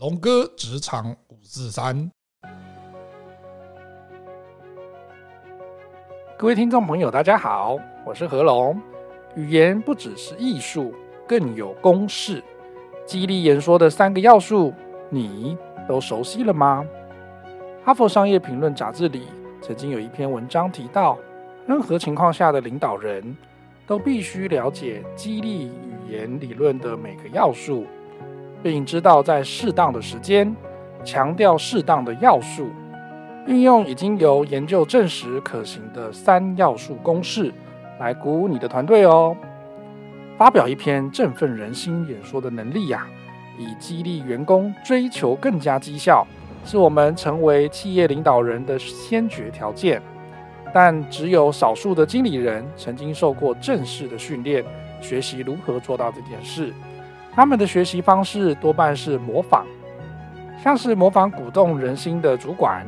[0.00, 2.08] 龙哥职场五四三，
[6.38, 7.76] 各位听众朋友，大家好，
[8.06, 8.80] 我是何龙。
[9.34, 10.94] 语言不只是艺术，
[11.26, 12.40] 更有公式。
[13.04, 14.72] 激励演说的三个要素，
[15.10, 15.58] 你
[15.88, 16.86] 都熟悉了吗？
[17.84, 19.26] 哈佛商业评论杂志里
[19.60, 21.18] 曾经有一篇文章提到，
[21.66, 23.36] 任何情况下的领导人
[23.84, 27.84] 都必须了解激励语言理论的每个要素。
[28.62, 30.54] 并知道在适当的时间
[31.04, 32.68] 强调适当的要素，
[33.46, 37.52] 运用已经由研究证实可行的三要素公式
[38.00, 39.36] 来鼓舞你的团队哦。
[40.36, 43.06] 发表一篇振奋人心演说的能力呀，
[43.58, 46.26] 以激励员工追求更加绩效，
[46.64, 50.00] 是我们成为企业领导人的先决条件。
[50.72, 54.62] 但只有少数的经理人曾经受过正式的训练，
[55.00, 56.72] 学习如何做到这件事。
[57.34, 59.64] 他们的学习方式多半是模仿，
[60.62, 62.84] 像是模仿鼓动人心的主管，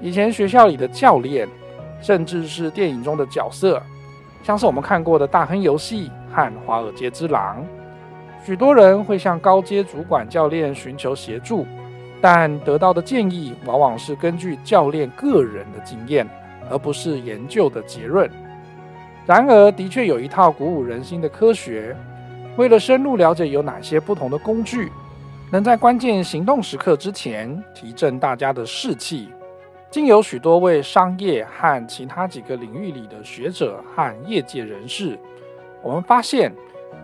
[0.00, 1.46] 以前学校里的教练，
[2.00, 3.82] 甚至是电影中的角色，
[4.42, 7.62] 像是我们看过的大亨游戏和华尔街之狼。
[8.42, 11.66] 许多人会向高阶主管教练寻求协助，
[12.22, 16.26] 但得到的建议往往是根据教练个人的经验，
[16.70, 18.30] 而不是研究的结论。
[19.26, 21.94] 然而，的确有一套鼓舞人心的科学。
[22.56, 24.90] 为了深入了解有哪些不同的工具，
[25.50, 29.28] 能在关键行动时刻之前提振大家的士气，
[29.90, 35.18] 经由许多位商业和其他几个领域里的学者和业界人士，
[35.82, 36.52] 我们发现，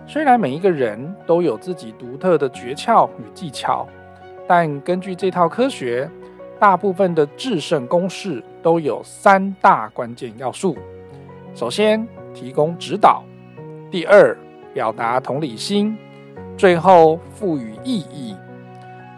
[0.06, 3.86] 虽然每一个人都有自己独特的诀窍与技巧，
[4.46, 6.08] 但根据这套科学，
[6.58, 10.76] 大部分的制胜公式都有三大关键要素：
[11.54, 13.24] 首先，提供指导；
[13.90, 14.36] 第二，
[14.72, 15.96] 表达同理心，
[16.56, 18.36] 最后赋予意义。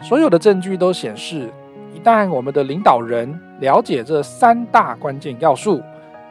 [0.02, 1.50] 所有的证据都显示，
[1.94, 5.82] 一旦我们的领导人了解这三大关键要素，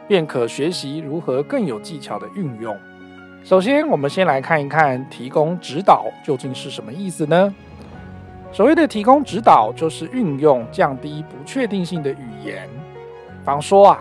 [0.06, 2.76] 便可学习如何更有技巧地运用。
[3.44, 7.54] 首先，我们先来看一看提供指导究竟是什么意思呢？
[8.52, 12.68] 所谓的提供指导，就是运用降低不确定性的语言。
[13.26, 14.00] 比方说啊，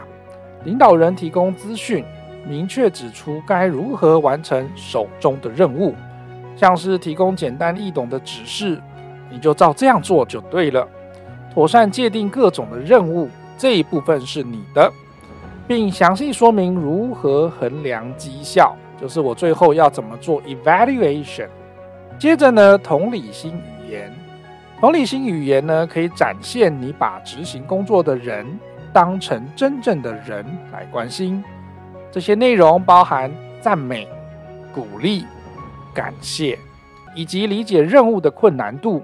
[0.66, 2.04] 领导人提供资讯。
[2.48, 5.96] 明确指出该如何完成手中的任务，
[6.56, 8.82] 像是提供简单易懂的指示，
[9.30, 10.88] 你就照这样做就对了。
[11.54, 14.92] 妥善界定各种的任务，这一部分是你的，
[15.68, 21.48] 并详细说明如何衡量绩效，就是我最后要怎么做 evaluation。
[22.18, 24.12] 接着呢，同理心语言，
[24.80, 28.46] 同理心语言呢，可以展现你把执行工作的人
[28.94, 31.44] 当成真正的人来关心。
[32.12, 34.06] 这些内容包含赞美、
[34.74, 35.26] 鼓励、
[35.94, 36.60] 感谢，
[37.16, 39.02] 以及理解任务的困难度，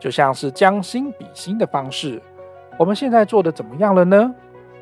[0.00, 2.20] 就像是将心比心的方式。
[2.76, 4.34] 我们现在做的怎么样了呢？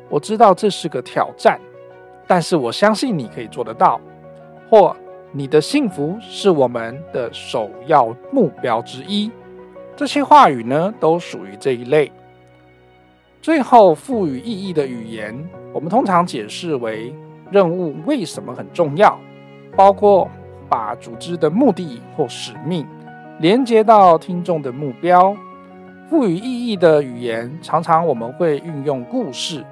[0.09, 1.59] 我知道这是个挑战，
[2.25, 4.01] 但是我相信你可以做得到。
[4.67, 4.95] 或
[5.31, 9.29] 你的幸福是我们的首要目标之一。
[9.95, 12.11] 这些话语呢，都属于这一类。
[13.39, 17.13] 最后，赋予意义的语言，我们通常解释为。
[17.51, 19.19] 任务为什么很重要？
[19.75, 20.27] 包括
[20.67, 22.87] 把组织的目的或使命
[23.39, 25.35] 连接到听众的目标。
[26.09, 29.63] 赋予意义的语言，常常我们会运用故事，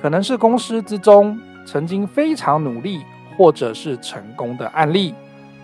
[0.00, 3.00] 可能是公司之中曾经非常努力
[3.38, 5.14] 或者是成功的案例，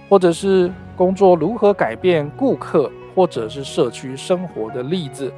[0.08, 5.30] 或者是工作如何改变顾客或者是社区生活的例子。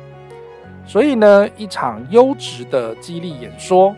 [0.86, 3.94] 所以呢，一场优质的激励演说。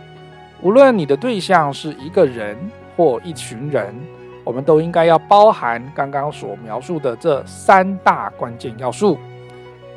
[0.65, 2.57] 无论你的对象是一个人
[2.97, 3.95] 或一群人，
[4.43, 9.19] 我们都应该要包含刚刚所描述的这三大关键要素。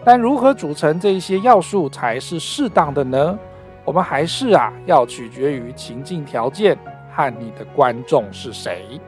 [0.03, 3.39] 但如何组成这些要素才是适当的呢？
[3.85, 6.77] 我们还是啊，要取决于情境条件
[7.15, 8.99] 和你的观众是谁。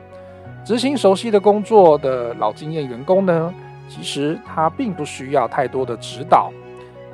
[0.64, 3.54] 执行熟悉的工作的老经验员工呢，
[3.86, 6.50] 其实他并不需要太多的指导。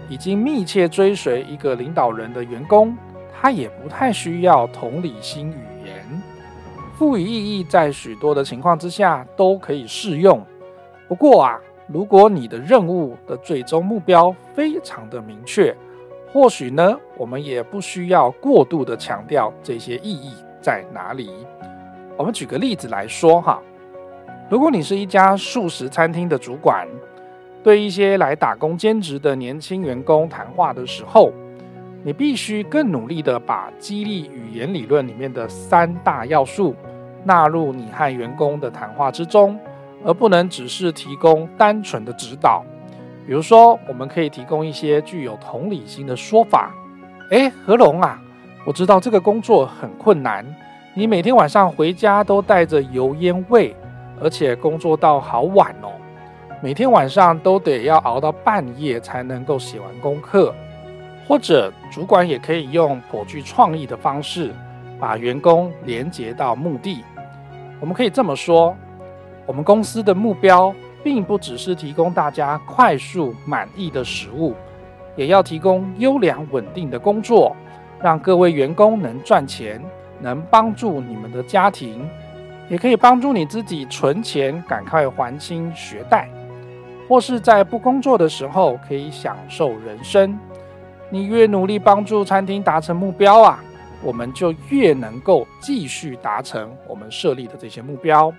[0.08, 2.96] 已经密切追随一个领导人的员工。
[3.38, 6.22] 他也不太需要同理心语言，
[6.96, 10.42] 赋予意义在许多的情况之下都可以适用。
[11.06, 15.76] 不过啊，如果你的任务的最终目标非常的明确，
[16.32, 21.30] 或许呢，我们也不需要过度的强调这些意义在哪里。
[22.16, 23.62] 我们举个例子来说哈，
[24.48, 26.88] 如果你是一家素食餐厅的主管，
[27.62, 31.30] 对一些来打工兼职的年轻员工谈话的时候，
[32.06, 36.72] 你必须更努力地把激励语言理论里面的三大要素
[37.24, 39.58] 纳入你和员工的谈话之中，
[40.04, 42.64] 而不能只是提供单纯的指导。
[43.26, 46.72] 比如说，我们可以提供一些具有同理心的说法。
[47.32, 48.22] 诶，何龙啊，
[48.64, 50.46] 我知道这个工作很困难，
[50.94, 53.74] 你每天晚上回家都带着油烟味，
[54.22, 55.90] 而且工作到好晚哦，
[56.62, 60.54] 每天晚上都得要熬到半夜才能够写完功课。
[61.28, 64.54] 或者，主管也可以用颇具创意的方式，
[65.00, 67.04] 把员工连接到目的。
[67.80, 68.76] 我们可以这么说：
[69.44, 74.54] 我们公司的目标，并不只是提供大家快速满意的食物，
[75.16, 77.54] 也要提供优良稳定的工作，
[78.00, 79.82] 让各位员工能赚钱，
[80.20, 82.08] 能帮助你们的家庭，
[82.68, 86.28] 也可以帮助你自己存钱，赶快还清学贷，
[87.08, 90.38] 或是在不工作的时候可以享受人生。
[91.08, 93.62] 你越努力帮助餐厅达成目标啊，
[94.02, 98.32] 我们就越能够继续达成我们设立的这些目标。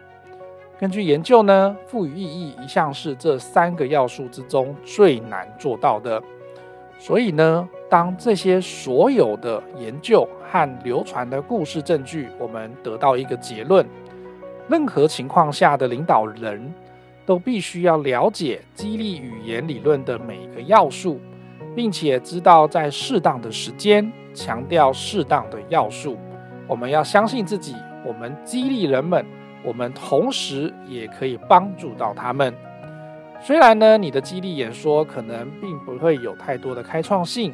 [0.79, 6.21] 根据研究呢，赋予意义一向是这三个要素之中最难做到的。
[6.99, 13.85] 所以呢，当这些所有的研究和流传的故事证据，我们得到一个结论：
[14.67, 16.73] 任何情况下的领导人
[17.25, 21.19] 都必须要了解激励语言理论的每一个要素。
[21.77, 26.17] 并且知道在适当的时间强调适当的要素，
[26.65, 29.23] 我们要相信自己，我们激励人们，
[29.63, 32.51] 我们同时也可以帮助到他们。
[33.39, 37.53] 虽然呢，你的激励演说可能并不会有太多的开创性，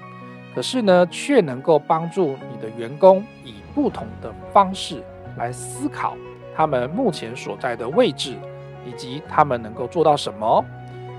[0.55, 5.03] 可是呢，却能够帮助你的员工以不同的方式
[5.35, 6.15] 来思考
[6.55, 8.37] 他们目前所在的位置，
[8.87, 10.63] 以及他们能够做到什么，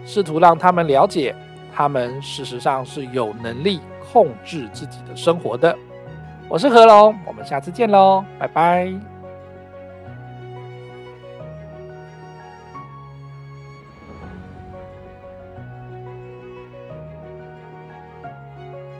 [0.06, 1.36] 试图让他们了解。
[1.74, 3.80] 他们事实上是有能力
[4.12, 5.76] 控制自己的生活的。
[6.48, 9.13] 我是何龙，我们下次见喽，拜拜。